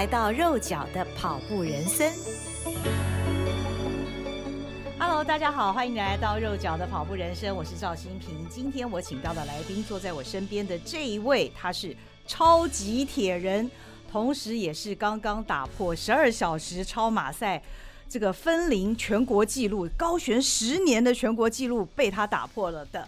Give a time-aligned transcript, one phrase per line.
[0.00, 2.10] 来到肉脚的跑步人生。
[4.98, 8.48] Hello，大家好，欢迎来到肉脚的跑步人生，我是赵新平。
[8.48, 11.94] 今天我请到的来宾，坐在我身边的这一位，他是
[12.26, 13.70] 超级铁人，
[14.10, 17.62] 同时也是刚刚打破十二小时超马赛。
[18.08, 23.06] 这个分龄全国纪录，高悬十年的全国纪录被他打破了的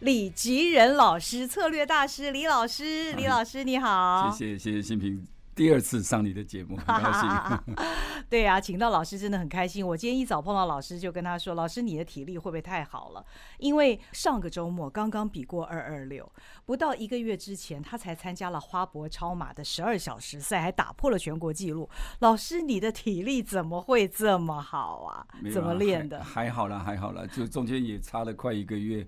[0.00, 5.26] 李吉仁老师，策略大师李老师，李老师你好，谢谢谢谢新平。
[5.54, 7.76] 第二次上你的节目，很高兴。
[8.28, 9.86] 对呀、啊，请到老师真的很开心。
[9.86, 13.24] 我今天一早碰到老师，就跟他说：“老师，你的体力会不会太好了？
[13.58, 16.30] 因为上个周末刚刚比过二二六，
[16.64, 21.88] 不到一个月之前，他才参加了花博超马的十二小时赛，还打破了全国纪录。
[22.20, 25.26] 老师，你的体力怎么会这么好啊？
[25.28, 26.24] 啊怎么练的？
[26.24, 29.06] 还，还好啦，还好啦，就中间也差了快一个月。”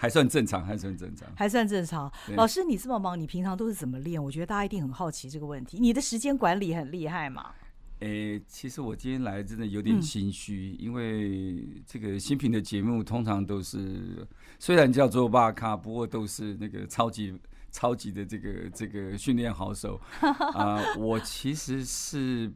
[0.02, 2.10] 还算正常，还算正常，还算正常。
[2.34, 4.22] 老师，你这么忙，你平常都是怎么练？
[4.22, 5.78] 我觉得大家一定很好奇这个问题。
[5.78, 7.50] 你的时间管理很厉害嘛？
[7.98, 14.26] 诶、欸，其实我今天来真的有点心虚，嗯、因为这个新品的节目通常都是
[14.58, 17.38] 虽然叫做巴卡，不过都是那个超级
[17.70, 20.96] 超级的这个这个训练好手 啊、呃。
[20.96, 22.50] 我其实是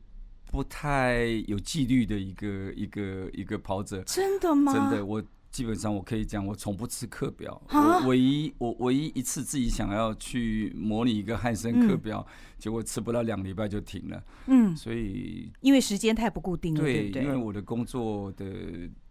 [0.46, 4.02] 不太有纪律的一个一个一个跑者。
[4.04, 4.72] 真的吗？
[4.72, 5.22] 真的我。
[5.54, 7.62] 基本上我可以讲，我从不吃课表。
[7.70, 12.26] 我唯一我唯一一次自己想要去模拟一个汉森课表，
[12.58, 14.20] 结果吃不到两礼拜就停了。
[14.48, 18.44] 嗯，所以因为时间太不固定了，对，因为我的工作的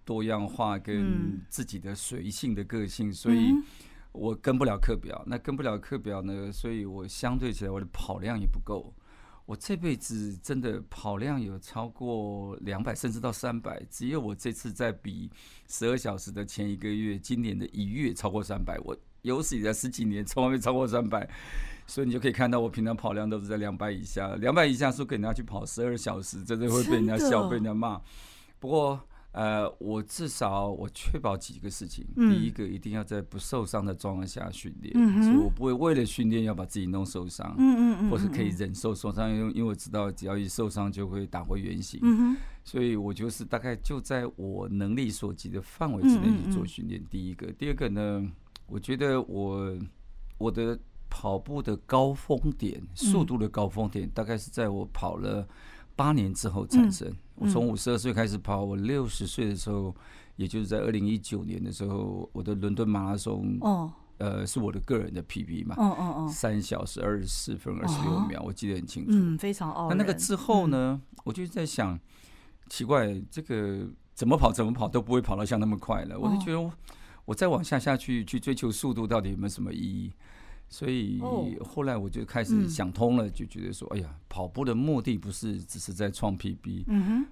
[0.04, 3.56] 多样化跟自己的随性的个性，所以
[4.12, 5.24] 我跟不了课表。
[5.26, 8.94] 那跟不了课表呢，所以我相对起来我的跑量也不够。
[9.46, 15.30] 我这辈子真的跑量有超过两百，甚至到三百，只有我这次在比
[15.68, 18.80] 十二小时的前一个月，今年的一月超过三百。
[18.86, 21.30] 我有史以来十几年从来没超过三百，
[21.88, 24.36] 所以你就可以看到我平常跑量都是在两百以下。
[24.36, 28.02] 两百以下说给人家去跑十二小时，真的会被人家笑，被人家骂。
[28.60, 29.00] 不过。
[29.34, 32.06] 呃，我至少我确保几个事情。
[32.16, 47.04] 嗯、第一个，一定要在不受伤的状况下训练，嗯、所以我不会为了训练要把自己弄受伤，嗯嗯嗯，或是可以忍受受伤，因为因为我知道只要一受伤就会打回原形，嗯、所以我就是大概就在我能力所及的范围之内去做训练。
[47.10, 48.32] 第一个，第二个呢，
[48.68, 49.76] 我觉得我
[50.38, 50.80] 我的
[51.10, 55.48] 跑步的高峰点，速度的高峰点，大概是在我跑了。
[55.96, 57.08] 八年之后产生。
[57.36, 59.96] 我从五十二岁开始跑，我六十岁的时候，
[60.36, 63.58] 也就是在二零一九年的时候，我的伦敦马拉松，
[64.20, 68.20] 呃，是我的个人的 PB 嘛，三小时二十四分二十六。
[68.28, 69.90] 秒，我记得很清楚，嗯，非常傲。
[69.90, 69.98] 人。
[69.98, 72.00] 那那个之后呢，我就在想，
[72.70, 76.72] 奇怪，这个怎么跑怎么跑都不会跑到像那么快了，我就觉得
[77.26, 80.14] 我再往下下去去追求速度，到底有没有什么意义？
[80.70, 81.22] 所以
[81.64, 86.86] 后来我就开始想通了，就觉得说，哎呀，跑步的目的不是只是在创 PB，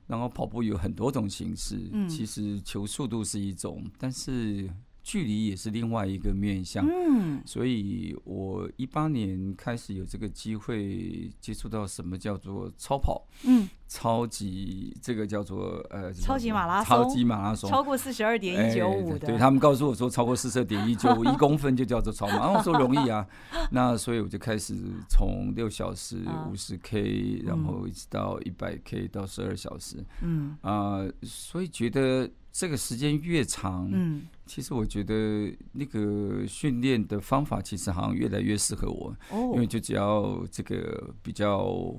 [0.08, 4.70] 然后跑步有很多种形式，其实求速度是一种，但是。
[5.04, 23.26] 距离也是另外一个面向，嗯，所以我一八年开始有这个机会接触到什么叫做超跑，嗯，超级这个叫做呃，超级马拉松，超级马拉松，超过四十二点一九五的，对，他们告诉我说超过四十二点一九五一公分就叫做超马， 我说容易啊，
[23.72, 24.76] 那所以我就开始
[25.10, 30.56] 从六小时五十 K，然后一直到一百 K 到十二小时，嗯。
[30.62, 32.30] 啊，所以觉得。
[32.54, 34.24] 这个时间越长，嗯，
[34.54, 41.96] 其实我觉得那个训练的方法其实好像越来越适合我，哦，因为就只要这个比较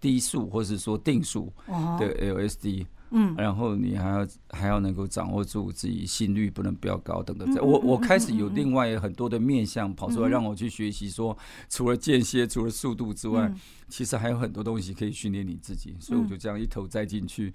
[0.00, 1.52] 低速或是说定速
[1.98, 11.36] 的 LSD，嗯，然后你还要还要能够掌握住自己心率不能飙高等等，我我开始有另外很多的面向跑出来让我去学习，说
[11.68, 13.52] 除了间歇，除了速度之外，
[13.88, 17.52] 其实还有很多东西可以训练你自己，所以我就这样一头栽进去。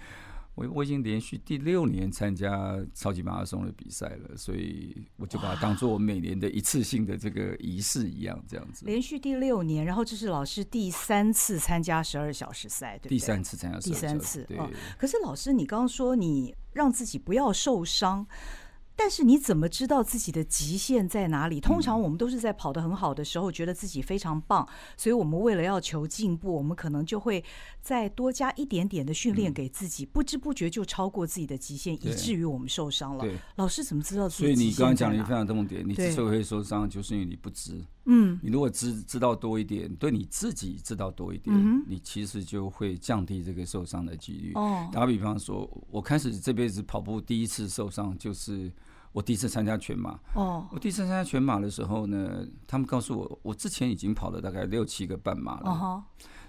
[0.54, 8.86] 我我已经连续第六年参加超级马拉松的比赛了，所以我就把它当做我每年的一次性的这个仪式一样，这样子。
[8.86, 13.18] 连续第六年，然后这是老师第三次参加十二小时赛，对不对？
[13.18, 14.44] 第三次参加，第三次。
[14.44, 14.58] 对。
[14.98, 18.28] 可是老师，你刚刚说你让自己不要受伤，
[18.96, 21.60] 但是你怎么知道自己的极限在哪里？
[21.60, 27.44] 通常我们都是在跑得很好的时候，觉得自己非常棒，所以我们为了要求进步，我们可能就会
[27.82, 33.26] 再多加一点点的训练给自己，不知不觉就超过自己的极限，以至于我们受伤了。
[33.56, 34.44] 老师怎么知道自己？
[34.44, 37.84] 所以你刚刚讲了一个非常重点，你之所以会受伤，就是因为你不知。
[38.06, 44.52] 嗯，你如果知知道多一点，对你自己知道多一点，你其实就会降低这个受伤的几率。
[44.56, 48.72] 哦，打比方说，我开始这辈子跑步第一次受伤就是。
[49.14, 56.04] 我第一次参加全马，哦，我第一次参加全马的时候呢，他们告诉我，我之前已经跑了大概六七个半马了，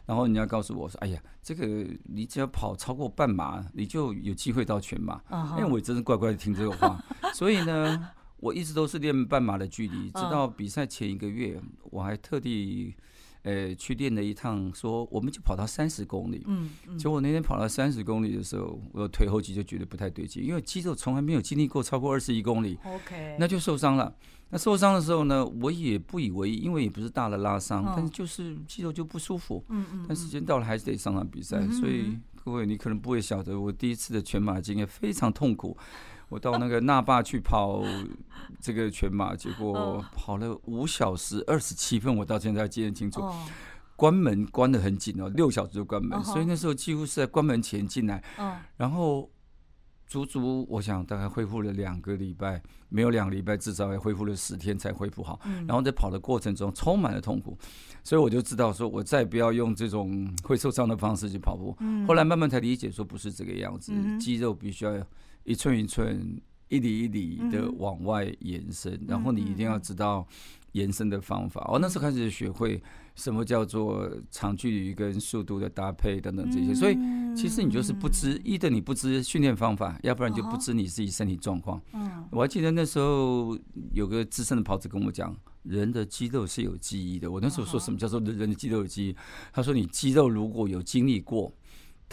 [0.07, 1.67] 然后人家告诉我说，哎呀，这个
[2.05, 5.21] 你只要跑超过半马，你就有机会到全马。
[5.59, 7.03] 因为我真是乖乖的听这个话，
[7.35, 11.61] 所以呢，我一直都是练半马的距离，直到比赛前一个月，
[11.91, 12.95] 我还特地。
[13.43, 16.45] 呃，去练了一趟，说我们就跑到三十公里。
[16.47, 22.79] 嗯，结果那天跑到三十公里的时候，我腿后肌就觉得不太对劲，因为肌肉从来没有经历过超过二十一公里。
[22.85, 24.15] OK，那就受伤了。
[24.51, 29.65] 那受伤的时候呢，我也不以为意，因为也不是大的拉伤，但是就是肌肉就不舒服。
[29.71, 30.05] 嗯嗯。
[30.07, 31.67] 但时间到了，还是得上场比赛。
[31.69, 35.77] 所以各位，你可能不会晓得，我第一次的全马经验非常痛苦。
[36.33, 37.85] 我到那个那霸去跑
[38.59, 43.23] 这个全马，结果跑了五小时二十七分，我到现在记得清楚。
[43.97, 48.25] 关门关得很紧哦，六小时就关门，所以那时候几乎是在关门前进来。
[48.79, 49.31] 然后
[50.07, 55.39] 足足我想大概恢复了两个礼拜，没有两个礼拜，至少也恢复了十天才恢复好。
[55.69, 57.57] 然后在跑的过程中充满了痛苦，
[58.03, 61.77] 所以我就知道说，我再不要用这种会受伤的方式去跑步。
[62.09, 65.07] 后来慢慢才理解说，不是这个样子，肌肉必须要。
[65.45, 70.27] 一寸一寸、一里一里的往外延伸，然后你一定要知道
[70.73, 71.69] 延伸的方法。
[71.73, 72.83] 我那时候开始学会
[73.15, 76.75] 什么叫做长距离跟速度的搭配等等这些。
[76.75, 76.97] 所以
[77.37, 81.81] 其实你就是不知一的你不知训练方法，要不然就不知你自己身体状况。
[82.31, 83.59] 我还记得那时候
[83.93, 87.31] 有个资深的跑者跟我讲，人的肌肉是有记忆的。
[87.31, 89.17] 我那时候说什么叫做人的肌肉有记忆？
[89.53, 91.53] 他说你肌肉如果有经历过。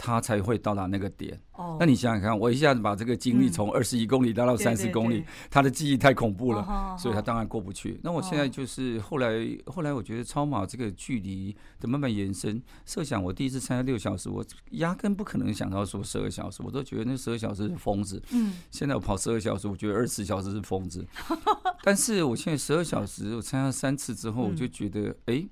[0.00, 1.38] 他才会到达那个点。
[1.52, 8.00] 哦，那你想想看，我一下子把这个精力从二十一公里拉到三十公里，他的记忆太恐怖了，所以他当然过不去。
[8.02, 9.28] 那我现在就是后来，
[9.66, 12.60] 后来我觉得超马这个距离的慢慢延伸。
[12.86, 18.22] 设想我第一次参加六小时，我压根不可能想到说十二小时，我都觉得那十二小时是疯子。
[18.30, 21.06] 嗯，现在我跑十二小时，我觉得二十小时是疯子。
[21.84, 25.46] 但是我现在十二小时，我参加三次之后，我就觉得，哎。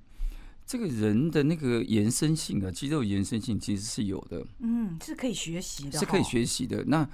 [0.68, 6.84] 这个人的那个延伸性啊，肌肉延伸性其实是有的，嗯，是可以学习的，是可以学习的。
[6.84, 7.08] 那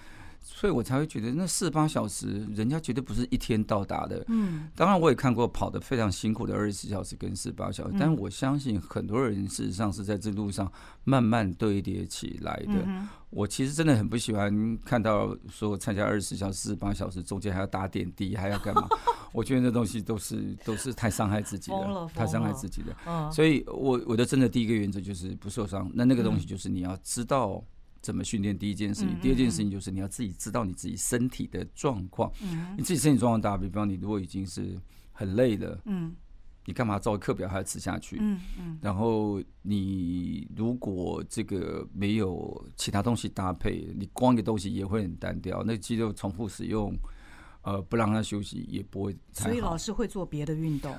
[0.47, 4.23] 所以我才会觉得，那四十八小时，人家绝对不是一天到达的。
[4.29, 10.71] 嗯，当然我也看过跑得非常辛苦的二十四小时跟四十八小时，但我相信很多人事实上是在这路上
[11.05, 12.75] 慢慢堆叠起来的。
[13.31, 18.87] 我其实真的很不喜欢看到说参加二十四小时、四十八小时中间还要打点滴，还要干嘛？
[19.33, 23.33] 我觉得那东西都是都是太伤害自己了，太伤害自己的。
[23.33, 25.91] 所以我我的真的第一个原则就是不受伤。
[25.95, 27.61] 那那个东西就是你要知道
[28.05, 28.57] 怎么训练。
[28.57, 32.31] 第一件事情，第二件事情就是你要自己知道你自己身体的状况。
[32.77, 34.79] 你自己身体状况打，比方你如果已经是
[35.11, 36.15] 很累了，嗯。
[36.67, 38.17] 你干嘛照课表还要吃下去？
[38.19, 38.79] 嗯嗯。
[38.81, 45.63] 然后你如果这个没有其他东西搭配，你光一个东西也会很单调。
[45.63, 46.91] 那肌肉重复使用，
[47.65, 49.15] 呃，不让它休息也不会。
[49.33, 50.97] 所以老师会做别的运动。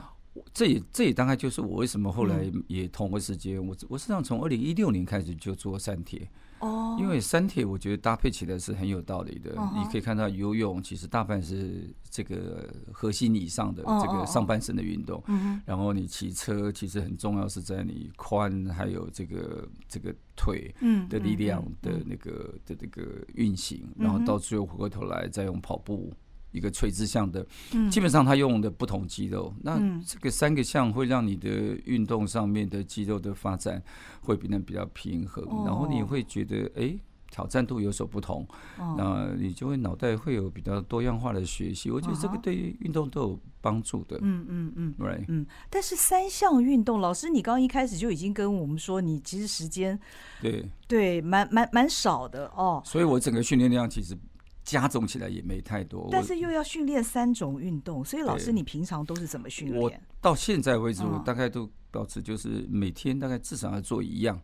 [0.54, 6.30] 这也这也大概就是我为什么后来也同个时间，我我实际上从二零一六年开始就做三铁。
[6.60, 9.52] 哦，因为三铁我觉得搭配起来是很有道理的。
[9.76, 15.24] 你可以看到游泳其实大半是这个核心以上的这个上半身的运动，
[15.66, 20.74] 然后你骑车其实很重要是在你髋还有这个这个腿
[21.10, 26.14] 的力量的那个的这个运行，然后到最后回过头来再用跑步。
[26.56, 27.46] 一个垂直向的，
[27.92, 31.50] 基本上他用的不同肌肉，那这个三个项会让你的
[31.84, 33.84] 运动上面的肌肉的发展
[34.22, 36.98] 会变得比较平衡，然后你会觉得哎，
[37.30, 38.48] 挑战度有所不同，
[38.78, 41.92] 那你就会脑袋会有比较多样化的学习。
[41.92, 44.18] 我觉得这个对于运动都有帮助的。
[44.22, 45.46] 嗯嗯嗯，right，嗯。
[45.70, 50.00] 但是三项运动，老师你刚刚一开始就已经跟我们说，你其实时间
[50.42, 52.82] 对对蛮蛮蛮少的哦。
[52.86, 54.18] 所以我整个训练量其实。
[54.66, 59.80] 加重起来也没太多，但是又要训练三种运动，所以老师你平常都是怎么训练？
[59.80, 64.42] 我到现在为止，我大概都保持就是每天大概至少要做一样。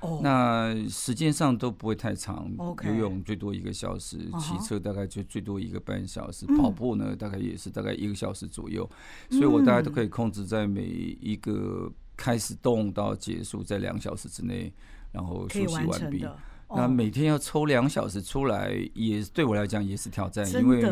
[0.00, 2.48] 哦，那时间上都不会太长，
[2.84, 8.88] 游泳最多一个小时，骑车大概就最多一个半小时，跑步呢大概也是大概一个小时左右，
[9.30, 10.82] 所以我大概都可以控制在每
[11.20, 14.72] 一个开始动到结束在两小时之内，
[15.10, 16.24] 然后休息完毕。
[16.68, 20.84] 那每天要抽两小时出来，也对我来讲也是挑战，因为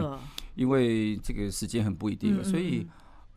[0.55, 2.87] 因为这个时间很不一定，所以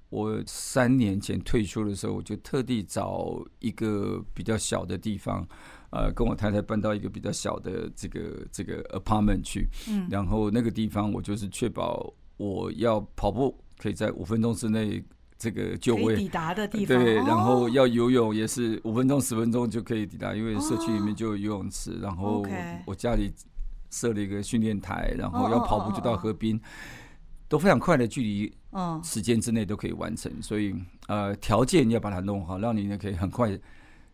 [0.09, 5.47] 我三年前退休的时候，我就特地找一个比较小的地方，
[5.89, 9.67] 呃，跟我太太搬到一个比较小的这个这个 apartment 去，
[10.09, 15.03] 然后那个地方我就是确保我要跑步可以在五分钟之内。
[15.37, 22.43] 这个就位抵达的地方，对，然后要游泳也是五分钟十分钟就可以抵达，因为社区里面就有游泳池，然后
[22.85, 23.31] 我家里
[23.89, 26.59] 设了一个训练台，然后要跑步就到河边，
[27.47, 30.75] 都非常快的距离，嗯，时间之内都可以完成，所以
[31.07, 33.57] 呃，条件要把它弄好，让你呢可以很快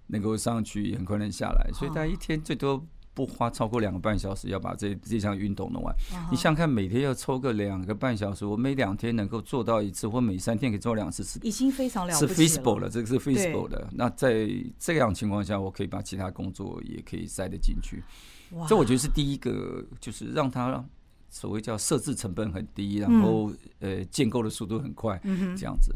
[0.08, 2.86] 能够上去，很快能下来，所以大概一天最多。
[3.14, 5.94] 不花超过两个半小时，要把这这项运动弄完。
[6.12, 6.32] Uh.
[6.32, 12.34] 你想想看，每天要抽个两个半小时，我每两天能够做到一次，或每三天可以做两次，是已经非常了不起了。
[12.34, 13.88] 是 feasible 了，这个是 feasible 的。
[13.94, 18.04] 那在这样情况下，我可以把其他工作也可以塞得进去。
[18.52, 20.84] 哇这我觉得是第一个，就是让他
[21.30, 25.20] 所谓叫设置成本很低，然后、嗯、呃建构的速度很快，
[25.56, 25.96] 这样子。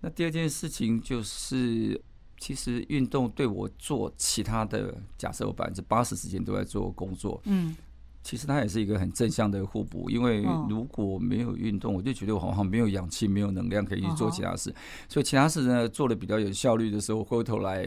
[0.00, 2.00] 那第二件事情就是。
[2.38, 7.76] 其实运动对我做其他的，假设我百分之八十时间都在做工作，嗯，
[8.22, 10.08] 其实它也是一个很正向的互补。
[10.08, 14.72] 因为如果没有运动，我就觉得我好像没有氧气、没有能量可以去做其他事。
[15.08, 17.86] 所以其他事呢，做的比较有效率的时候，回过头来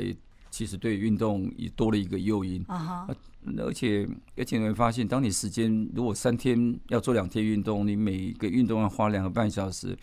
[0.50, 2.62] 其实对运动也多了一个诱因。
[2.68, 3.08] 啊，
[3.58, 9.98] 而且而且你会发现，当你时间如果三天要做两天运动，你每个运动要花两个半小时。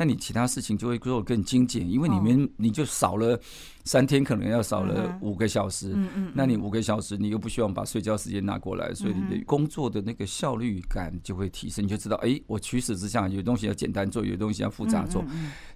[0.00, 3.38] 那你其他事情就会做更精简，因为里面你就少了
[3.84, 5.92] 三天，可能要少了五个小时。
[5.94, 6.32] 嗯嗯。
[6.34, 11.84] 那你五个小时，你又不希望把睡觉时间拿过来，所以你的工作的那个效率感就会提升。
[11.84, 15.22] 你就知道，哎，我取舍之下，有东西要简单做，有东西要复杂做。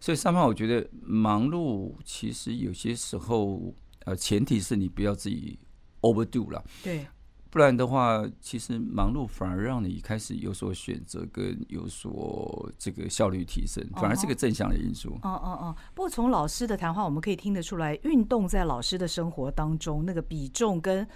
[0.01, 3.75] 所以上面我觉得忙碌其实有些时候，
[4.07, 5.59] 呃，前提是你不要自己
[6.01, 6.65] overdo 了。
[6.83, 7.07] 对。
[7.55, 15.11] 不然的话，其实忙碌反而让你开始有所选择，跟有所这个效率提升，反而是个正向的因素。
[15.23, 15.77] 哦哦哦。
[15.95, 21.07] 不过从老师的谈话，我们可以听得出来，运动在老师的生活当中那个比重跟。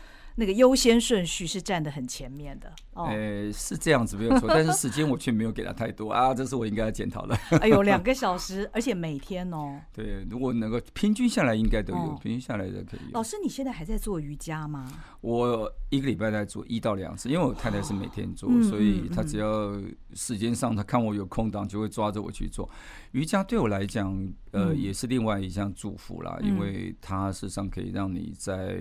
[0.40, 7.34] 那个优先顺序是站得很前面的，哦，欸、是这样子没有错，但是时间我却没有给他太多啊，这是我应该要检讨的。
[7.60, 9.80] 哎呦，两个小时，而且每天哦。
[9.92, 13.00] 对，如果能够平均下来，应该都有，哦、平均下来的可以。
[13.14, 14.88] 老师，你现在还在做瑜伽吗？
[15.22, 19.72] 我一个礼拜在做一到两次，因为我太太是每天做，哦、所以她只要
[20.14, 22.70] 时间上，她看我有空档，就会抓着我去做
[23.10, 23.42] 瑜伽。
[23.42, 24.16] 对我来讲，
[24.52, 28.78] 呃，也是另外一项祝福啦，嗯、因为它事实上可以让你在。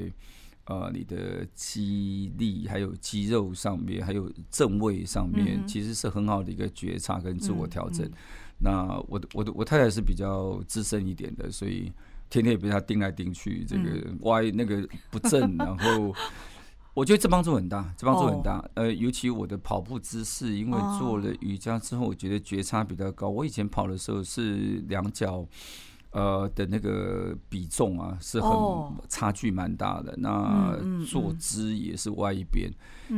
[0.70, 8.06] 呃，你的肌力还有肌肉上面，还有正位上面，其实是很好的一个觉察跟自我调整。
[8.60, 11.90] 那我的我的我太太是比较资深一点的，所以
[12.30, 16.14] 天天也被她盯来盯去，这个歪那个不正，嗯、然后
[16.94, 18.58] 我觉得这帮助很大，这帮助很大。
[18.58, 23.30] 哦、呃，尤其我的跑步姿势，因为做了瑜伽之后，我觉得觉察比较高。
[23.30, 25.48] 我以前跑的时候是两脚。
[26.12, 28.50] 呃的那个比重啊，是很
[29.10, 30.16] 差距蛮大的。
[30.18, 32.72] 那坐姿也是歪一边，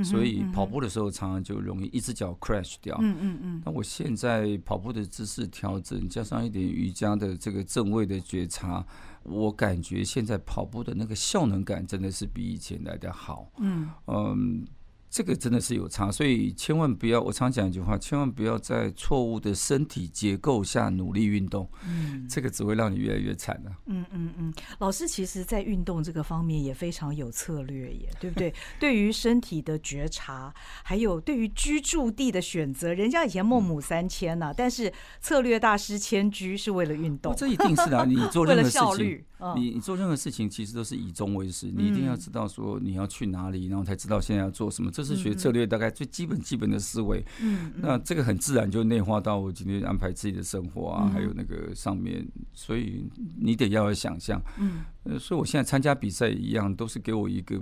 [0.03, 2.98] 所以跑步的时候常常就容易一只脚 crash 掉。
[3.01, 3.62] 嗯嗯嗯。
[3.65, 8.86] 那我现在跑步的姿势调整，加上一点瑜伽的这个正位的觉察，
[9.24, 13.51] 我感觉现在跑步的那个效能感真的是比以前来的好。
[13.60, 14.67] 嗯嗯。
[15.10, 23.74] 这个真的是有差，所以千万不要，我常讲一句话，千万不要在错误的身体结构下努力运动，嗯，这个只会让你越来越惨啊。
[23.88, 28.54] 嗯嗯嗯，老师其实在运动这个方面也非常有策略耶，对不对？
[28.80, 38.06] 对于身体的觉察，还有对于居住地的选择，人家以前孟母三迁呐，但是策略大师迁居是为了运动，这一定是的。
[38.06, 39.25] 你 做任何事情，
[39.56, 44.92] 你你做任何事情其实都是以终为始，你一定要知道说你要去哪里，然后才知道现在要做什么。
[45.00, 57.58] 这是学策略大概最基本基本的思维，嗯，那这个很自然就内化到我今天安排自己的生活啊，还有那个上面，所以你得要有想象，嗯，呃，所以我现在参加比赛一样，都是给我一个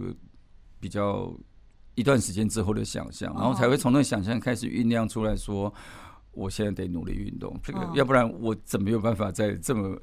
[0.80, 1.32] 比较
[1.94, 5.72] 一段时间之后的想象，然后才会从那个想象开始酝酿出来说，
[6.32, 9.96] 我现在得努力运动，这个要不然我怎么有办法在这么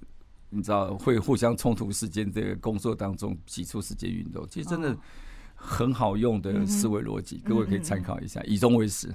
[0.50, 4.46] 你知道会互相冲突时间这个工作当中挤出时间运动？
[4.48, 4.96] 其实真的。
[5.66, 9.12] 很好用的思维逻辑，嗯、各位可以参考一下，嗯、 以终为始。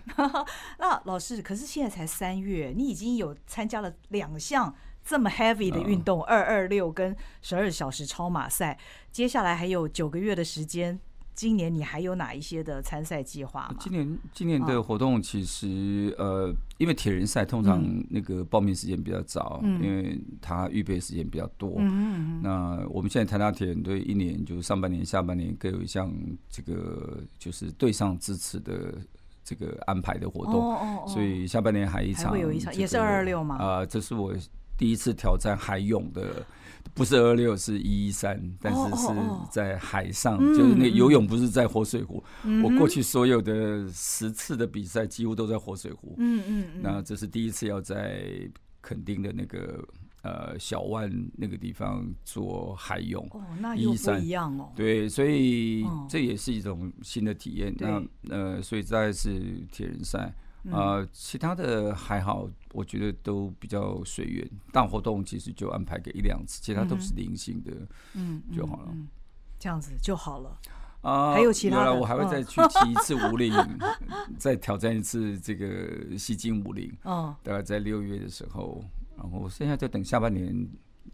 [0.80, 8.78] 那老师，可是现在才三月，你已经有参加了两项这么 heavy 的运动，二二六跟十二小时超马赛，
[9.12, 11.00] 接下来还有九个月的时间，
[11.40, 13.76] 今年你还有哪一些的参赛计划吗？
[13.80, 21.76] 今年今年的活动其实、哦、呃，因为铁人赛通常那个报名时间比较早，嗯、因为它预备时间比较多。
[21.78, 26.14] 嗯，那我们现在台大铁人队一年就是上半年、下半年各有一项
[26.50, 28.96] 这个就是队上支持的
[29.42, 30.56] 这个安排的活动。
[30.56, 33.56] 哦所以下半年还一场，还会有一场，也是二二六嘛？
[33.56, 34.34] 啊、呃，这是我
[34.80, 36.44] 第一次挑战海泳的。
[36.96, 39.08] 不是二六，是一一三，但是是
[39.52, 42.22] 在海上，哦哦哦，就是那游泳不是在活水湖。
[42.44, 46.16] 嗯、我过去所有的十次的比赛几乎都在活水湖。
[46.18, 48.26] 嗯嗯，嗯，那这是第一次要在
[48.82, 49.88] 垦丁的那个
[50.24, 53.26] 呃小湾那个地方做海泳。
[53.32, 54.70] 哦，那又不一样哦。
[54.76, 57.72] 对，所以这也是一种新的体验。
[57.82, 59.40] 哦、那呃，所以再是
[59.72, 60.34] 铁人赛。
[60.72, 64.50] 呃，其他的还好，我觉得都比较随缘。
[64.72, 67.72] 大活动其实就安排个一两次，其他都是零星的，
[68.14, 69.08] 嗯，就好了、嗯嗯嗯。
[69.58, 70.50] 这样子就好了。
[71.02, 73.54] 啊、呃，还有其他的，我还会再去骑一次五岭，
[74.38, 76.92] 再挑战一次这个西京五岭。
[77.04, 78.84] 哦，大概在六月的时候，
[79.18, 80.68] 然后剩下就等下半年。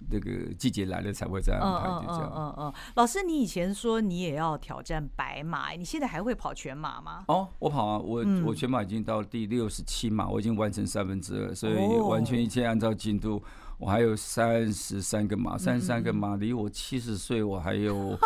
[0.09, 2.31] 这个季节来了才会再安排，就这样。
[2.35, 2.73] 嗯嗯。
[2.95, 7.25] 老师，你以前说你也要挑战白马，你现在还会跑全马吗？
[7.27, 13.41] 哦，我跑啊，我、嗯、我全马已经到第六十七马，我已经完成三分之二，所以完全一切按照进度。
[13.77, 18.17] 我还有三十三个马，三十三个马离我七十岁我还有。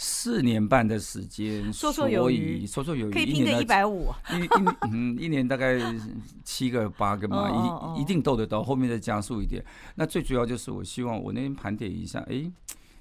[0.00, 4.06] 四年半的时间，绰绰有余，绰绰有余，可以拼个一百五。
[4.30, 4.48] 一一
[4.92, 5.76] 嗯，一年大概
[6.44, 8.62] 七个八个嘛，一一定斗得到。
[8.62, 9.60] 后面再加速一点。
[9.96, 12.48] 那最主要就是，我希望我那天盘点一下，哎，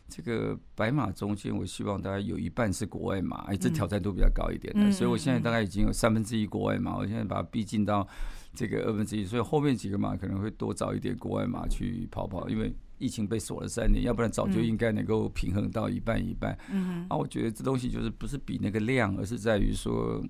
[0.10, 4.92] 这个白马中间，我希望大概有一半是国外马，哎，这挑战度比较高一点的。
[4.92, 8.08] 所以我现在大概已经有三分之一国外马，我现在把它逼近到
[8.56, 12.74] 这个二分之一，所以后面几个马可能会多找一点国外马去跑跑，因为。
[12.98, 16.58] 疫情被锁了三年，要不然早就应该能够平衡到一半一半。
[16.72, 20.24] 嗯，啊，我觉得这东西就是不是比那个量，而是在于说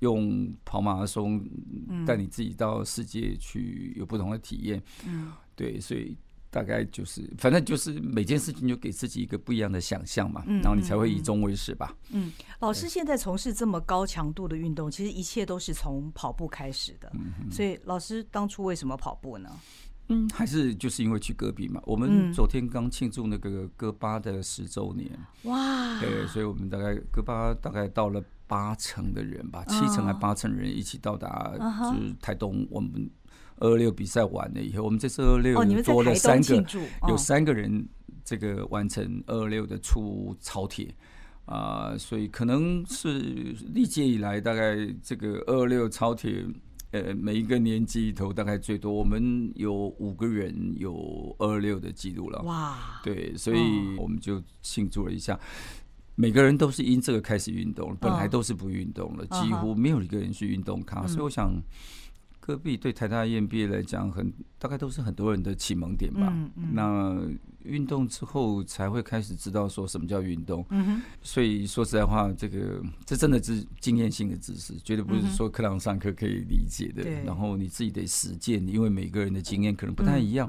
[0.00, 1.44] 用跑马拉松
[2.06, 4.82] 带你自己到世界去有不同的体验。
[5.06, 6.16] 嗯，对，所以
[6.50, 11.94] 大概就是，反正就是每件事情就给自己一个不一样的想象嘛，然后你才会以终为始吧。
[12.10, 17.12] 嗯，老师现在从事这么高强度的运动，其实一切都是从跑步开始的。
[17.14, 19.48] 嗯，所以老师当初为什么跑步呢？
[20.10, 21.80] 嗯，还是就是因为去戈壁嘛。
[21.86, 25.08] 我们昨天刚庆祝那个戈巴的十周年，
[25.44, 26.00] 哇！
[26.00, 32.66] 对，所以我们大概戈巴大概到了八成的人吧，七成还八成人一起到达，就是台东。
[32.68, 33.08] 我们
[33.58, 36.64] 二二六比赛完了以后，我们这次二二六多了三个，
[37.08, 37.88] 有三个人
[38.24, 40.92] 这个完成二二六的出超铁
[41.44, 43.20] 啊，所以可能是
[43.72, 46.44] 历届以来大概这个二二六超铁。
[46.92, 52.42] 呃，每一个年级里头大概最多，我们有五个人有二六的记录了。
[52.42, 53.00] 哇！
[53.02, 55.38] 对，所以我们就庆祝了一下。
[56.14, 61.06] 每个人都是因这个开始运动，本来都是不运动了，几乎没有一个人去运动咖。
[61.06, 61.52] 所以我想。
[62.42, 66.32] 戈壁对台大 EMBA 来讲，很大概都是很多人的启蒙点吧。
[66.34, 67.20] 嗯嗯、那
[67.64, 70.64] 运动之后才会开始知道说什么叫运动。
[70.70, 77.02] 嗯、哼所以说实在话，这个这真的是经验性的知识，绝对不是说课堂上课可以理解的。
[77.04, 80.48] 嗯、然后你自己得实践，因为每个人的经验可能不太一样，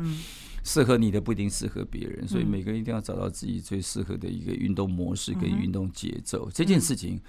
[0.63, 6.47] 适、合你的不一定适合别人，所以每个人一定要找到自己最适合的一个运动模式跟运动节奏。
[6.47, 7.19] 嗯、这件事情。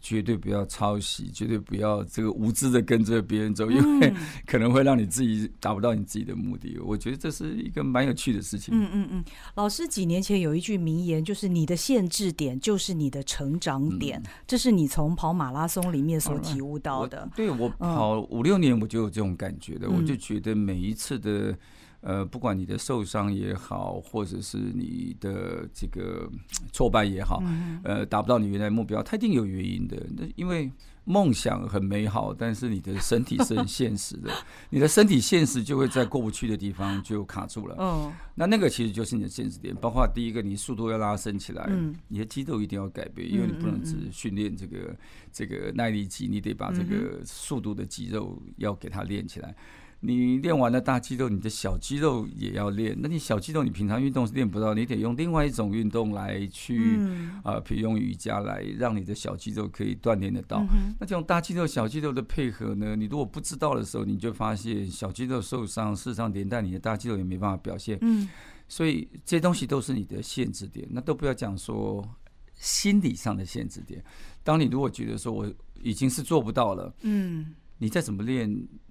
[0.00, 4.12] 绝对不要抄袭，绝对不要这个无知的跟着别人走，因为
[4.46, 6.78] 可能会让你自己达不到你自己的目的。
[6.78, 8.72] 我觉得这是一个蛮有趣的事情。
[8.72, 17.28] 嗯嗯嗯，老师几年前有一句名言，就是你的限制点就是你的成长点，嗯、这是你从跑马拉松里面所体悟到的。
[17.30, 21.56] 我对我跑五六年，我就有这种感觉的，嗯、我就觉得每一次的。
[22.00, 26.30] 呃，不管你的受伤也好，或者是你的这个
[26.72, 27.42] 挫败也好，
[27.82, 29.96] 呃，达不到你原来目标，它一定有原因的。
[30.16, 30.70] 那因为
[31.04, 34.30] 梦想很美好，但是你的身体是很现实的，
[34.70, 37.74] 你的身体现实就会在过不去的地方就卡住了。
[37.76, 39.74] 哦，那那个其实就是你的现实点。
[39.74, 41.68] 包括第一个，你速度要拉伸起来，
[42.08, 44.96] 你的肌肉一定要改变，因为你不能只训练这个
[45.32, 49.54] 这个耐力肌，你得把这个速度的肌肉要给它练起来。
[50.00, 52.96] 你练完了大肌肉，你的小肌肉也要练。
[53.00, 56.96] 那你小肌肉，你平常运动是练不到，你得用另外一种运动来去
[57.42, 60.64] 啊，比如用瑜伽来让你的小肌肉可以锻炼得到。
[61.00, 67.98] 那这种大肌肉、小肌肉的配合呢，你如果不知道的时候，你就发现小肌肉受伤，事实上连带你的大肌肉也没办法表现。
[68.00, 68.28] 嗯
[68.68, 70.86] 所以这些东西都是你的限制点。
[70.90, 72.06] 那都不要讲说
[72.54, 74.04] 心理上的限制点。
[74.44, 75.50] 当你如果觉得说我
[75.82, 78.48] 已经是做不到了，嗯，你再怎么练。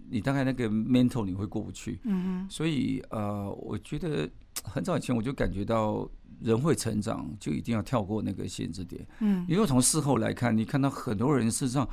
[0.10, 4.30] 你大概那个 mental 你会过不去，嗯哼，所以呃，我觉得
[4.64, 6.10] 很早以前我就感觉到
[6.42, 9.06] 人会成长，就一定要跳过那个限制点。
[9.20, 11.88] 嗯，因为从事后来看，你看到很多人事实上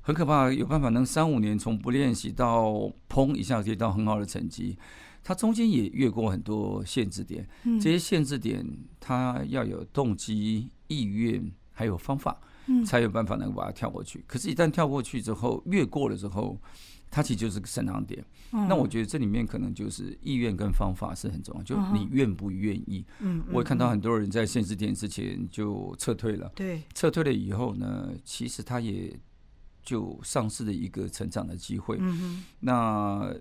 [0.00, 4.76] 很可怕，有办法能三五年从不练习到砰一下可以到很好的成绩，
[5.22, 7.46] 他中间也越过很多限制点。
[7.64, 8.66] 嗯，这些限制点，
[8.98, 12.40] 他要有动机、意愿，还有方法，
[12.86, 14.24] 才有办法能把它跳过去。
[14.26, 16.58] 可是，一旦跳过去之后，越过了之后，
[17.10, 18.24] 它其实就是个升浪点。
[18.52, 23.04] 嗯、那我觉得这里面可能就是意愿跟方法是很重要，就你愿不愿意。
[23.18, 26.50] 嗯，我也看到很多人在限制点之前就撤退了。
[26.54, 29.12] 对，撤退了以后呢，其实他也
[29.82, 31.98] 就丧失了一个成长的机会。
[32.60, 33.34] 那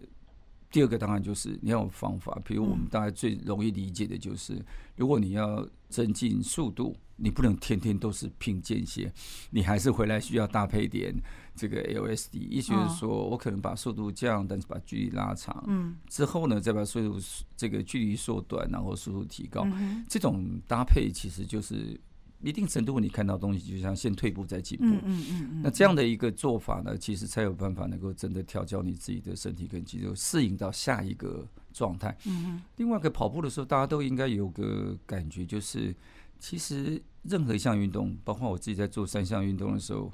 [0.72, 4.64] 第二个当然就是你要有方法，比如我们大家最容易理解的就是，
[4.96, 6.96] 如果你要增进速度。
[7.22, 9.12] 你不能天天都是拼间歇，
[9.50, 11.14] 你还是回来需要搭配点
[11.54, 17.20] 这个 LSD，意思就是说我可能把速度降，但是把距离拉长，嗯，之后呢再把速度
[17.58, 19.68] 这个距离缩短，然后速度提高，
[20.08, 22.00] 这种搭配其实就是
[22.42, 32.18] 一定程度你看到东西，就像先退步再进步，嗯嗯嗯，那这样的一个做法呢，其实才有办法能够真的调教你自己的身体跟肌肉，适应到下一个状态。
[32.26, 35.94] 嗯，另外一个跑步的时候，大家都应该有个感觉，就是。
[36.39, 40.12] 其实任何一项运动，包括我自己在做三项运动的时候，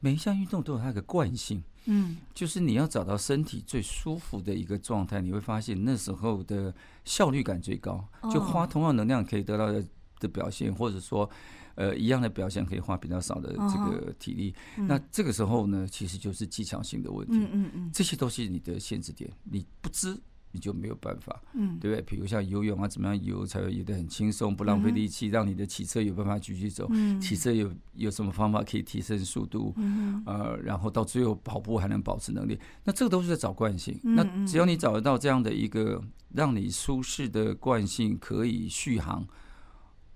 [0.00, 1.62] 每一项运动都有它的惯性。
[1.90, 8.06] 嗯，就是你要找到身体最舒服的一个状态，你会发现那时候的效率感最高。
[8.30, 9.82] 就花同样能量可以得到的
[10.20, 11.28] 的表现，或者说
[11.76, 14.54] 呃一样的表现可以花比较少的这个体力。
[14.76, 17.36] 那这个时候呢，其实就是技巧性的问题。
[17.36, 20.14] 嗯嗯嗯，这些都是你的限制点，你不知。
[20.52, 22.02] 你就没有办法，嗯，对不对？
[22.02, 26.86] 比如像游泳啊，怎么样游才会游得很轻松，不浪费力气，让你的骑车有办法继续走。
[26.90, 29.74] 嗯，骑车有有什么方法可以提升速度？
[29.76, 33.98] 嗯，呃，然后到最后跑步还能保持能力，那这个都是在找惯性。
[34.02, 39.26] 那只要你找得到这样的一个让你舒适的惯性，可以续航，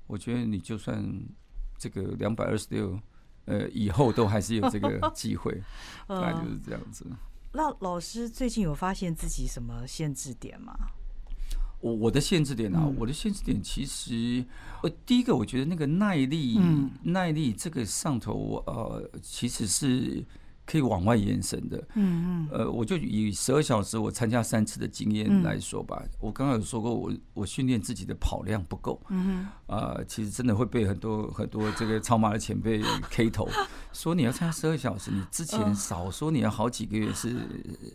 [0.07, 1.05] 我觉得你就算
[1.79, 2.99] 这个两百二十六，
[3.45, 5.61] 呃，以后都还是有这个机会，
[6.09, 7.05] 大概就是这样子。
[7.53, 10.75] 那老师最近有发现自己什么限制点吗？
[11.81, 14.45] 我我的限制点啊，嗯、我的限制点其实，
[14.83, 20.25] 呃，第一个我觉得那个耐力，嗯、耐力这个上头，呃，其实是。
[20.65, 26.01] 可以往外延伸的，嗯嗯，呃，我就以十二小时我参加三次的经验来说吧。
[26.21, 33.49] 我刚刚有说过，我我训练自己的跑量不够，嗯呃，其实真的会被很多很多这个超马的前辈 K 头。
[33.93, 37.37] 说，你要参加十二小时，你之前少说你要好几个月是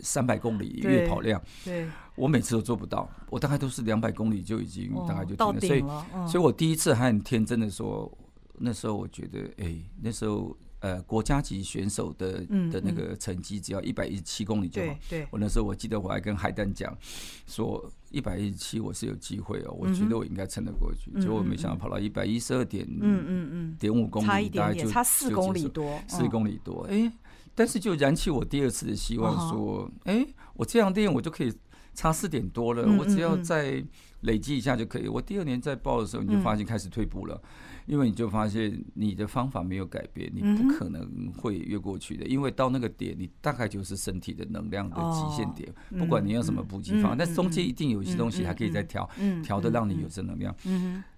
[0.01, 8.11] 三百公里月跑量，对，我每次都做不到，我大概都是两百公里就已经大概就停了，所以所以我第一次还很天真的说，
[8.59, 10.55] 那时候我觉得，哎，那时候。
[10.79, 14.95] 呃，国家级选手的的那个成绩只要一百一十七公里就好。
[15.09, 16.95] 对，我那时候我记得我还跟海丹讲，
[17.47, 21.11] 说一百一十七我是有机会哦，我觉得我应该撑得过去。
[21.19, 26.85] 结果我没想到跑到一百一十二点，嗯嗯嗯，点五公里，差一点点，差四公里多，四公里多。
[26.89, 27.11] 哎，
[27.55, 31.51] 但是就燃起我第二次的希望，说，哎，我这样练我就可以
[31.97, 33.83] 差四点多了，我只要再
[34.21, 35.07] 累积一下就可以。
[35.07, 37.41] 我第二年再报的时候，你就发现开始退步了。
[37.87, 42.23] 因为你就发现你的方法没有改变，你不可能会越过去的。
[42.27, 45.73] 因为到那个点，你大概就是身体的能量的极限点。
[45.97, 49.09] 不管你用什么补给方，但中间一定有一些东西还可以再调，
[49.41, 50.55] 调的让你有正能量。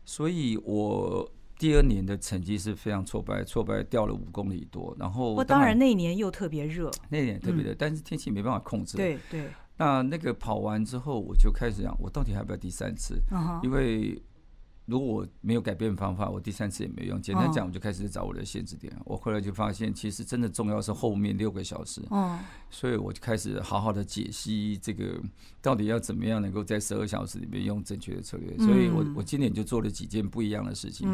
[0.05, 4.95] 所以我第二年的成绩是非常挫败，挫败掉了五公里多。
[4.97, 8.95] 然后，我当然那一年又特别热，那一年特别热，但是天气没办法控制。
[8.95, 9.45] 对对。
[9.79, 13.19] 那那个跑完之后，我就开始想，我到底还要不要第三次？
[13.63, 14.21] 因为。
[14.89, 17.21] 如果我没有改变方法，我第三次也没用。
[17.21, 18.91] 简单讲，我就开始找我的限制点。
[19.05, 22.01] 我后来就发现，其实真的重要是后面六个小时。
[22.71, 25.21] 所以我就开始好好的解析这个
[25.61, 28.57] 到底要怎么样能够在十二小时里面用正确的策略。
[28.57, 31.07] 所以我我今年就做了几件不一样的事情。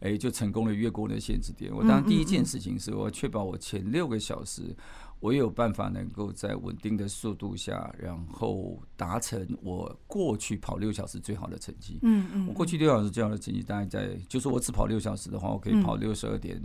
[0.00, 1.74] 哎，就成功的越过了限制点。
[1.74, 4.76] 我当然第一件事情是我要确保我前六个小时。
[5.22, 12.00] 我有办法能够在稳定的速度下，然后达成我过去跑六小时最好的成绩。
[12.02, 16.60] 嗯嗯，我过去六小时最好的成绩大概在，就是我只跑六小时的话，我可以跑六十二点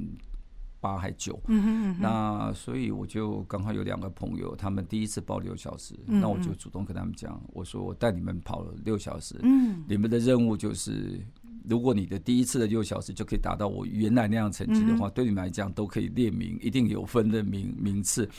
[0.82, 1.40] 八还九。
[1.46, 9.36] 嗯嗯，那所以我就刚好有两个朋友，他们第一次报六小时，那我就主动跟他们讲，我说我带你们跑了六小时。
[9.44, 11.22] 嗯，你们的任务就是。
[11.70, 18.30] 如果你的第一次的六小时就可以达到我原来那样成绩的话，对你们来讲都可以列名，一定有分的名名次。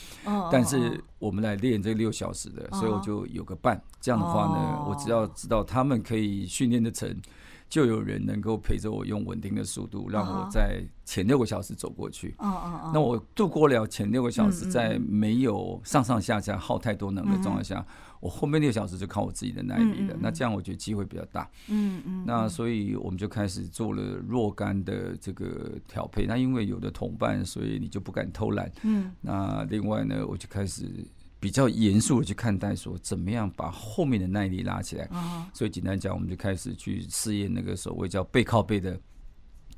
[0.50, 3.80] 但是我们来练这六小时的，所以我就有个伴。
[4.00, 7.14] 这样的话呢，我只要知道他们可以训练的成，
[7.68, 12.34] 就有人能够陪着我用稳定的速度，让我在前六个小时走过去。
[12.94, 17.84] 那我度过了前六个小时，在没有上上下下耗太多能的状况下。
[18.20, 20.14] 我后面六小时就靠我自己的耐力了。
[20.14, 21.48] 嗯嗯、那这样我觉得机会比较大。
[21.68, 22.22] 嗯嗯。
[22.22, 26.26] 嗯那所以我们就开始做了若干的这个调配。
[26.26, 28.70] 那因为有的同伴，所以你就不敢偷懒。
[28.82, 29.12] 嗯。
[29.20, 30.86] 那另外呢，我就开始
[31.40, 35.08] 比较严肃的去看待，说怎么样把后面的耐力拉起来。
[35.12, 38.98] 哦、所以简单讲，我们就开始去试验那个所谓叫背靠背的。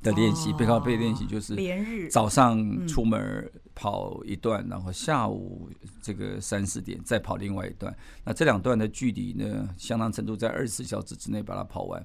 [0.01, 5.69] 的练习，背靠背练习就是连日早上出门跑一段，然后下午
[6.01, 7.95] 这个三四点再跑另外一段。
[8.23, 12.03] 那这两段的距离呢，相当程度在二十四小时之内把它跑完。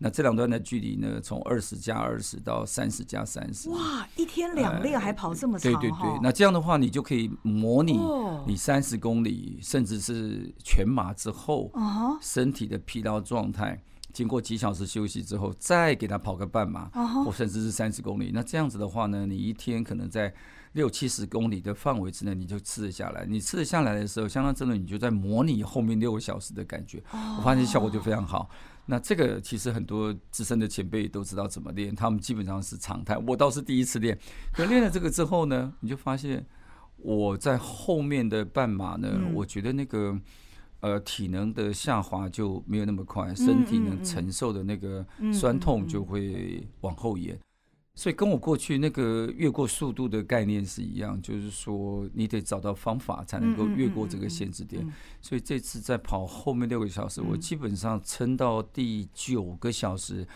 [0.00, 3.68] 那这两段的距离呢，从二十加二十到三十加三十。
[3.70, 5.72] 哇，一天两练还跑这么长？
[5.72, 7.98] 对对对，那这样的话，你就可以模拟
[8.46, 11.72] 你三十公里，甚至是全马之后，
[12.20, 13.82] 身体的疲劳状态。
[14.12, 17.24] 经过几小时休息之后，再给他跑个半马，uh.
[17.24, 18.30] 或甚至是三十公里。
[18.32, 20.32] 那这样子的话呢，你一天可能在
[20.72, 23.26] 六七十公里的范围之内，你就吃得下来。
[23.26, 26.98] 你吃得下来的时候，相当真的，你就在模拟后面六个小时的感觉。
[27.12, 27.36] Uh.
[27.36, 28.48] 我发现效果就非常好。
[28.86, 33.16] 那这个其实很多资深的前辈都知道怎么练，他们基本上是常态。
[33.26, 34.18] 我倒是第一次练，
[34.52, 36.46] 可练了这个之后呢，你就发现
[36.96, 40.18] 我在后面的半马呢，嗯、我觉得那个。
[40.80, 47.38] 呃，体能的下滑就没有那么快，身体能承受的那个酸痛就会往后延，
[47.94, 54.86] 所以跟我过去那个越过速度的概念是一样，就是说你得找到方法才能够越过这个限制点。
[55.20, 60.26] 所以这次在跑后面六个小时，我基本上撑到第九个小时。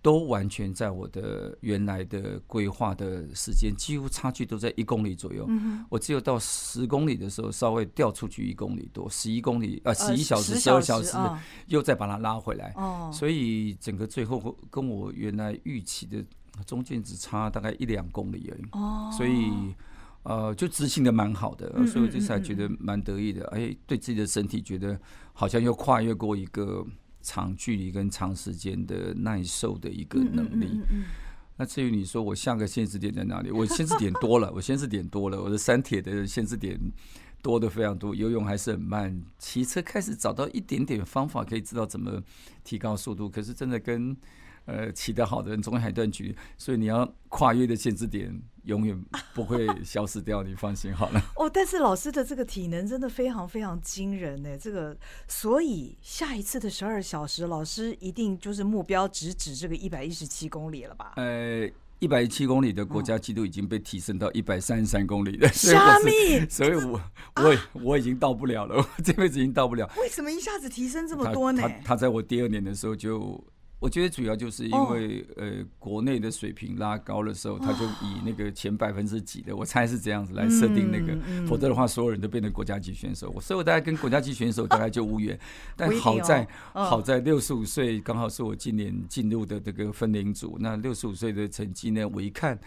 [0.00, 5.44] 都完全在我的原来的规划的时间，几乎差距都在一公里左右。
[5.48, 11.16] 嗯、我只有到十公里的时候稍微掉出去一公里多，十一公里啊，十一小时、十二小时，
[11.66, 12.72] 又再把它拉回来。
[12.76, 16.24] 哦、所以整个最后跟我原来预期的
[16.64, 18.64] 中间只差大概一两公里而已。
[18.72, 19.50] 哦、所以
[20.22, 23.44] 呃，就执行的蛮好的，所以我这次还觉得蛮得意的。
[23.48, 24.98] 哎，对自己的身体觉得
[25.32, 26.86] 好像又跨越过一个。
[27.20, 30.80] 长距离跟长时间的耐受的一个能力。
[31.56, 33.50] 那至于你说我下个限制点在哪里？
[33.50, 36.78] 我限制点多了，我限制点多了，我的三铁的限制点
[37.42, 38.14] 多的非常多。
[38.14, 42.22] 游泳还是很慢，骑车开始找到一点点方法，可以知道怎么
[42.62, 43.28] 提高速度。
[43.28, 44.16] 可是真的跟
[44.68, 48.40] 呃骑得好的人总有一段距离，所以你要跨越的限制点。
[48.64, 49.02] 永远
[49.32, 51.22] 不会消失掉，你放心好了。
[51.36, 54.58] 哦，但是老师的这个体能真的非常非常惊人呢。
[54.58, 54.94] 这个，
[55.26, 61.14] 所以下一次的十二小时，老师一定就是目标直指这个一百一十七公里了吧？
[61.16, 61.66] 呃，
[61.98, 65.48] 一百一十七公里的国家纪录已经被提升到一百三十三公里了。
[65.48, 66.46] 虾米？
[66.50, 67.00] 所以我
[67.36, 69.90] 我我已经到不了了，我这辈子已经到不了。
[69.96, 71.62] 为什么一下子提升这么多呢？
[71.62, 73.42] 他他在我第二年的时候就。
[73.80, 83.30] 我觉得主要就是因为呃，国内的水平拉高的时候，他就以那个前百分之几的，我猜是这样子来设定那个，否则的话，所有人都变成国家级选手。
[83.34, 85.38] 我所以我大概跟国家级选手大概就无缘。
[85.76, 90.56] 但好在好在六十五岁刚好是我今年进入的这个分龄组。
[90.58, 92.58] 那六十五岁的成绩呢，我一看，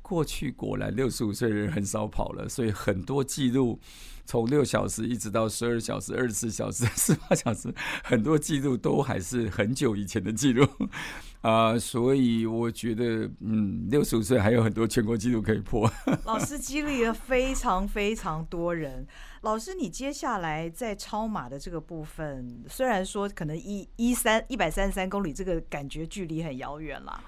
[0.00, 3.80] 过去果然六十五岁的人很少跑了，所以很多记录。
[4.28, 10.68] 从六小时一直到十二小时、二十四小时、十八小时， 很多记录都还是很久以前的记录
[11.40, 15.90] 啊、所以我觉得，嗯，六十五岁还有很多全国纪录可以破。
[16.26, 19.06] 老师激励了非常非常多人。
[19.40, 27.18] 老师，你接下来在超马的这个部分，虽然说可能一一三一百三十三公里这个感觉距离很遥远啦，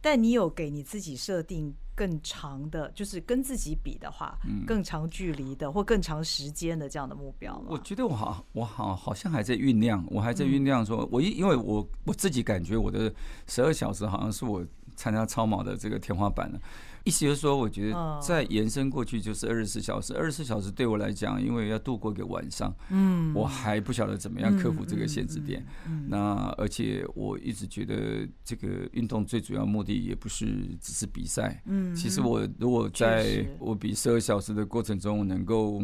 [0.00, 1.74] 但你有给你自己设定？
[2.00, 7.62] 更长的，就是跟自己比的话，嗯、更长距离的或更长时间的这样的目标。
[7.68, 10.82] 我觉得我好，我好好像还在酝酿，我还在酝酿。
[10.82, 13.12] 说，我因因为我我自己感觉我的
[13.46, 14.64] 十二小时好像是我
[14.96, 16.58] 参加超马的这个天花板了。
[17.04, 20.14] 意思就是说，我觉得再延伸过去就是二十四小时。
[20.14, 25.64] 二十四小时对我来讲，因为要度过一个晚上，嗯，我还不晓得怎么样克服这个限制点。
[26.08, 30.46] 那而且我一直觉得，这个运动最主要目的也不是
[30.80, 31.62] 只是比赛。
[31.64, 35.82] 嗯，其实我如果在我比十二小时的过程中，能够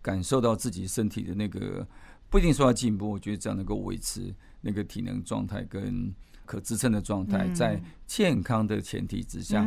[0.00, 1.86] 感受到自己身体的那个
[2.30, 6.14] 不一定说要进步，我觉得这样能够维持那个体能状态跟。
[6.44, 9.64] 可支撑的状态，在健康的前提之下，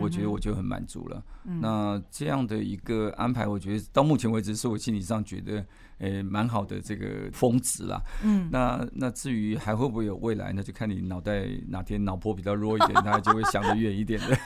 [0.00, 1.22] 我觉得我就很满足了。
[1.60, 5.64] 那这样的一个安排，我觉得到目前为止是我心理上觉得
[5.98, 8.02] 诶蛮好的这个峰值啦。
[8.22, 14.38] 嗯，那那至于还会不会有未来，那就看你脑袋哪天脑波比较弱一点，他就会想得远一点的。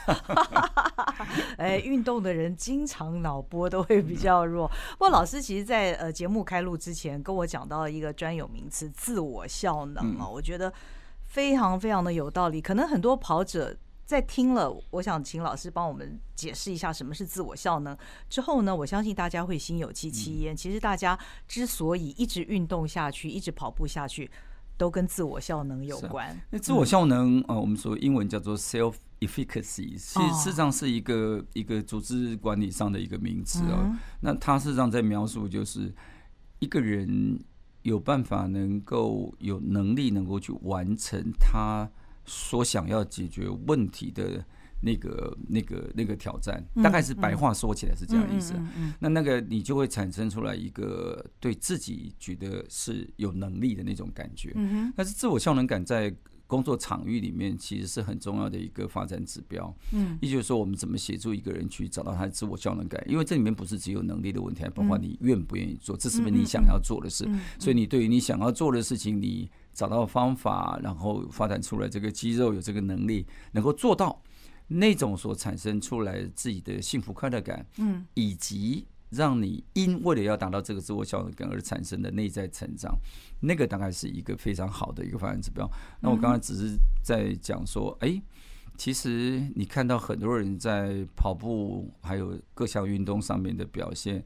[1.57, 4.67] 哎，运动的人经常脑波都会比较弱。
[4.93, 10.73] 不过老师其实，在呃节目开录之前跟我讲到了一个专有名词“自我效能”啊，我觉得。
[11.29, 17.95] 非常非常的有道理，可能很多跑者在听了，我想请老师帮我们解释一下什么是自我效能。
[18.27, 20.57] 之后呢，我相信大家会心有戚戚焉。
[20.57, 24.29] 其实大家之所以一直运动下去，一直跑步下去，
[24.75, 26.35] 都跟自我效能有关。
[26.49, 33.95] 那自我效能啊，我们说英文叫做 self efficacy，其实事实上是一个一个组织管理上的一个名词啊。
[34.21, 35.93] 那它事实上在描述就是
[36.57, 37.39] 一个人
[37.81, 41.89] 有办法能够有能力能够去完成他。
[42.31, 44.45] 所想要解决问题的
[44.81, 48.53] 那个、那个、那个挑战，大概是白话说起来是这样意思。
[48.99, 54.53] 那那个你就会产生出来一个对自己觉得是有能力的那种感觉。
[54.95, 56.15] 但是自我效能感在
[56.49, 59.71] 工作场域里面其实是很重要的一个发展指标。
[59.93, 63.01] 嗯，也就是说，我们怎么协助一个人去找到他的自我效能感？
[63.07, 67.29] 因为这里面不是只有能力的问题，还包括你愿不愿意做，这是不是你想要做的事？
[67.59, 69.49] 所以你对于你想要做的事情，你。
[69.71, 74.21] 找到方法，然后发展出来这个肌肉有这个能力，能够做到
[74.67, 82.97] 那种所产生出来自己的幸福快乐感，嗯，以及让你因为了要达到这个自我效能感而产生的内在成长，
[83.41, 85.69] 那个大概是一个非常好的一个发展指标。
[86.01, 88.21] 那我刚刚只是在讲说，哎，
[88.77, 94.23] 其实你看到很多人在跑步还有各项运动上面的表现。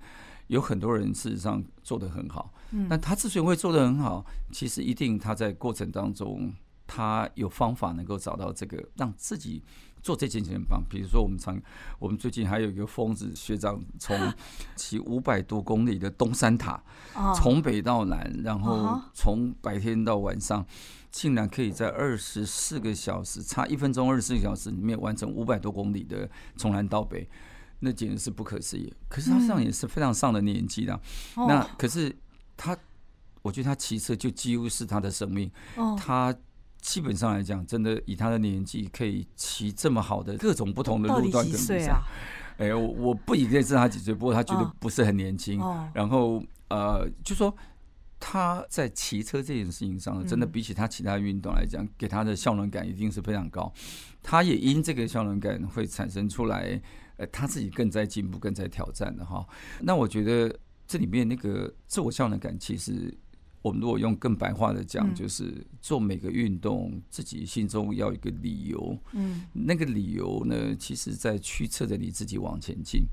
[0.47, 6.53] 有很多人事实上做得很好，嗯，但他之所以会做得很好，其实一定他在过程当中，
[6.85, 9.63] 他有方法能够找到这个让自己
[10.03, 10.83] 做这件事情很棒。
[10.87, 11.59] 比如说，我们常
[11.97, 14.15] 我们最近还有一个疯子学长，从
[14.75, 16.83] 骑五百多公里的东山塔，
[17.35, 20.63] 从北到南，然后从白天到晚上，
[21.09, 27.27] 竟然可以在二十四个小时，差一分钟，二十四个小时里面完成五百多公里的从南到北。
[27.85, 30.97] 那简直是不可思议，可是他实际上也是非常上了年纪的。
[31.35, 32.15] 嗯、那可是
[32.55, 32.77] 他，
[33.41, 35.51] 我觉得他骑车就几乎是他的生命。
[35.75, 36.33] 哦、他
[36.83, 42.01] 基本上来讲，真的以他的年纪，可以骑这么好的各种不同的路段跟比赛。
[42.57, 45.61] 哎、欸，我我不一定知道他几岁，不过他绝对不是很年轻。
[45.61, 47.55] 哦、然后呃，就说
[48.19, 53.73] 他在骑车这件事情上，真的比起他其他运动来讲，给他的效能感一定是非常高。
[54.21, 56.79] 他也因这个效能感会产生出来。
[57.15, 59.45] 呃，他自己更在进步，更在挑战的哈。
[59.81, 60.51] 那我觉得
[60.87, 63.15] 这里面那个自我效能感，其实
[63.63, 68.95] 我们如果用更白话的讲，就是做每个运动，自己心中要有一个理由。
[69.13, 73.05] 嗯，那个理由呢，其实在驱策着你自己往前进。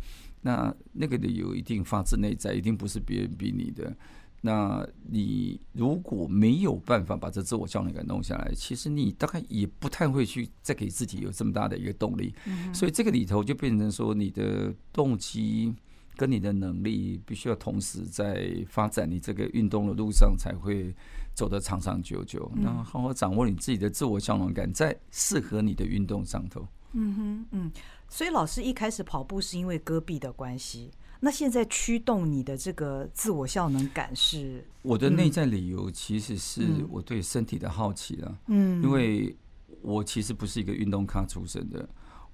[0.43, 3.97] 那那个理由一定发自内在，一定不是别人逼你的。
[4.43, 12.35] 那你如果没有办法把这自我效能感弄下来，其实你大概也不太会去再给自己有这么大的一个动力。
[12.73, 15.75] 所以这个里头就变成说，你的动机
[16.21, 20.95] 跟你的能力必须要同时在发展，你这个运动的路上才会
[21.33, 22.53] 走得长长久久。
[22.63, 26.69] 然后好好掌握你自己的自我效能感，在适合你的运动上头。
[26.93, 27.73] 嗯哼，嗯。
[28.11, 30.91] 所以老师一开始跑步是因为戈壁的关系。
[31.21, 34.63] 那现在驱动你的这个自我效能感是？
[34.83, 38.39] 我的内在理由其实是我对身体的好奇了。
[38.49, 39.35] 嗯，因为
[39.81, 41.89] 我其实不是一个运动咖出身的，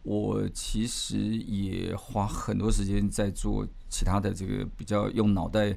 [0.07, 5.77] 我其实也花很多时间在做其他的这个比较用脑袋，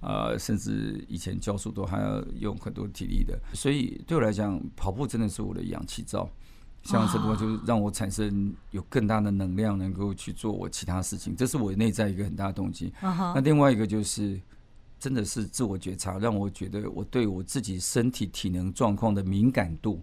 [0.00, 6.28] 呃，甚至以前教书都还要用很多体力的，所以对我来讲，跑步真的是我的氧气罩。
[6.82, 12.92] 像这个就是让我产生有更大的能量，能够去做我其他事情，这是我内在一个很大的动机。
[13.00, 14.40] 那另外一个就是，
[14.98, 20.00] 真的是自我觉察，让我觉得我对我自己身体体能状况的敏感度，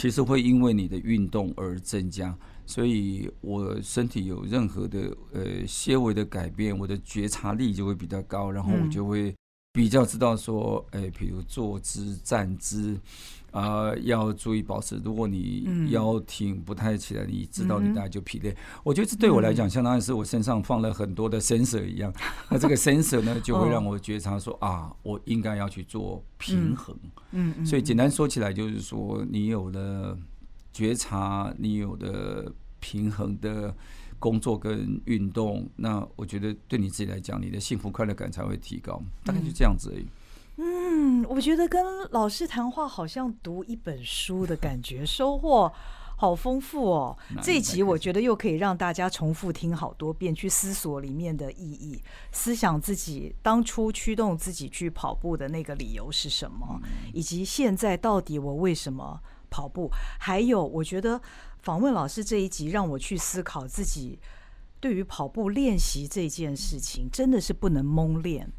[0.00, 2.36] 其实会因为你的运动而增加。
[2.66, 9.34] 所以我身体有任何的呃些微的改变，我的觉察力就会比较高，然后我就会
[9.72, 12.98] 比较知道说，哎，比如坐姿、站姿。
[13.54, 15.00] 啊、呃，要注意保持。
[15.04, 18.50] 如果你腰挺不太起来，嗯、你知道你大概就疲累。
[18.50, 22.12] 嗯、我觉得这对我来讲，相当于是我身上放了很多的 sensor 一样。
[22.18, 26.96] 嗯、那这个 sensor 呢，就会让我觉察说、哦、啊，我应该要去做平衡。
[27.30, 30.18] 嗯，嗯，所以简单说起来，就是说你有了
[30.74, 33.74] 觉察，你有的平衡的
[34.18, 39.00] 工作跟运动，那我觉得对你自己来讲，你的幸福快乐感才会提高。
[39.24, 40.06] 大概就这样子而已。
[40.56, 45.72] 嗯，我觉得跟老师谈话好像读一本书的感觉，收获
[46.16, 47.16] 好丰富哦。
[47.42, 56.80] 这一集我觉得又可以让大家重复听好多遍，去思索里面的意义，思想自己当初驱动自己去跑步的那个理由是什么，
[57.12, 59.20] 以及现在到底我为什么
[59.54, 59.88] 跑步。
[60.18, 61.20] 还有，我觉得
[61.62, 64.18] 访问老师这一集让我去思考自己
[64.80, 68.50] 对于跑步练习这件事情，真的是不能蒙练。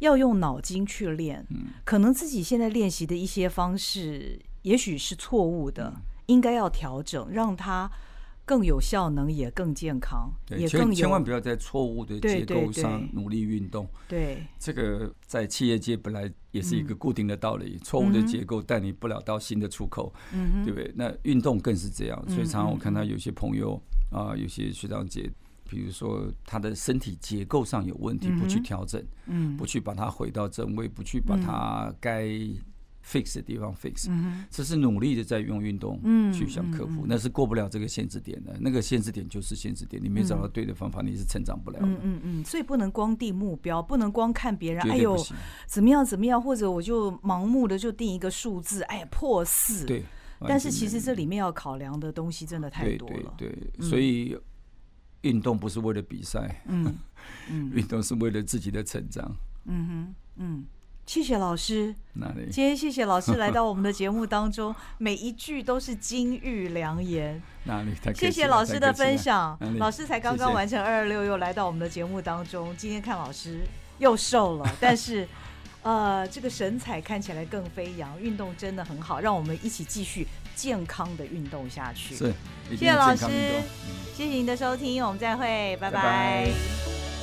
[0.00, 1.46] 要用脑筋去练，
[1.84, 5.94] 可能自己现在练习的一些方式，也许是错误的，
[6.26, 7.90] 应该要调整，让它
[8.46, 13.86] 更有效能，也更健康，对也更千万不要在错误的结构上努力运动。
[14.08, 20.90] 对，这个在企业界本来也是一个固定的道理，错误、嗯、的结构带你不了到新的出口，嗯、对不对？
[20.94, 23.74] 那运动更是这样，所以常常我看到有些朋友
[24.10, 25.30] 啊、呃，有些学长姐。
[25.68, 32.28] 比如说，他的身体结构上有问题，不去调整，嗯，不去把它回到正位，不去把它该
[33.06, 38.56] fix 的地方 fix，嗯，这是努力的在用运动，嗯，去想克服，那是过不了这个限制点的。
[38.60, 41.86] 那个限制点就是限制点，你没找到对的方法，你是成长不了的。
[41.86, 45.16] 嗯嗯嗯，所以不能光定目标，不能光看别人，哎呦，
[45.68, 50.02] 怎么样怎么样，或者我就盲目的就定一个数字，哎呀破四，对。
[50.40, 54.36] 但是其实这里面要考量的东西真的太多了，对，所以。
[55.22, 56.94] 运动不是为了比赛，嗯，
[57.50, 59.34] 嗯， 运动是为了自己的成长，
[59.64, 60.64] 嗯哼，嗯，
[61.06, 62.48] 谢谢老师，哪里？
[62.50, 67.92] 今天谢谢老师来到我们的节目当中， 每一句都是金玉良言，哪里？
[68.14, 73.60] 谢谢老师的分享，老师才刚刚完成二二六，又来到我们的节目当中，今天看老师
[73.98, 75.26] 又瘦了， 但是。
[75.82, 82.12] 呃，这个神采看起来更飞扬，运动真的很好，让我们一起继续健康的运动下去。
[82.12, 82.34] 是，
[82.70, 83.28] 谢谢老师，
[84.12, 85.92] 谢谢您的收听，我们再会，拜拜。
[85.92, 87.15] 拜拜。